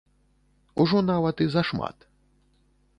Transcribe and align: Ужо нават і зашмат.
Ужо 0.85 0.97
нават 1.11 1.35
і 1.47 1.49
зашмат. 1.57 1.97